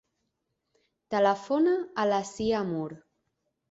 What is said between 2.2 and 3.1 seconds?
Sia Mur.